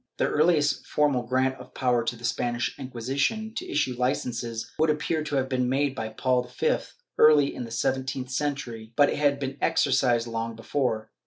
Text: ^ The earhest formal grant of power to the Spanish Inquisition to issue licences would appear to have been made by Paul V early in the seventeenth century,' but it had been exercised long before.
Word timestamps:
^ 0.01 0.03
The 0.17 0.25
earhest 0.25 0.87
formal 0.87 1.21
grant 1.27 1.59
of 1.59 1.75
power 1.75 2.03
to 2.05 2.15
the 2.15 2.23
Spanish 2.25 2.73
Inquisition 2.79 3.53
to 3.53 3.69
issue 3.69 3.93
licences 3.95 4.71
would 4.79 4.89
appear 4.89 5.23
to 5.23 5.35
have 5.35 5.47
been 5.47 5.69
made 5.69 5.93
by 5.93 6.09
Paul 6.09 6.41
V 6.57 6.77
early 7.19 7.53
in 7.53 7.65
the 7.65 7.69
seventeenth 7.69 8.31
century,' 8.31 8.93
but 8.95 9.09
it 9.09 9.17
had 9.17 9.37
been 9.39 9.59
exercised 9.61 10.25
long 10.25 10.55
before. 10.55 11.11